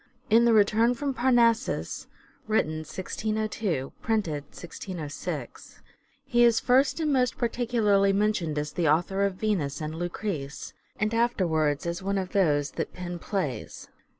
In 0.31 0.45
the" 0.45 0.53
Returne 0.61 0.95
from 0.95 1.13
Pernassus" 1.13 2.07
(written 2.47 2.77
1602, 2.77 3.93
printed 4.01 4.45
1606) 4.45 5.83
he 6.25 6.43
is 6.43 6.59
first 6.59 6.99
and 6.99 7.13
most 7.13 7.37
particularly 7.37 8.11
mentioned 8.11 8.57
as 8.57 8.71
the 8.71 8.89
author 8.89 9.23
of" 9.23 9.35
Venus" 9.35 9.79
and" 9.79 9.93
Lucrece," 9.99 10.73
and 10.99 11.13
afterwards 11.13 11.85
as 11.85 12.01
one 12.01 12.17
of 12.17 12.31
those 12.31 12.71
that" 12.71 12.93
pen 12.95 13.19
plaies." 13.19 13.89